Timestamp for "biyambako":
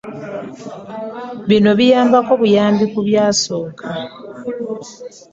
1.79-2.31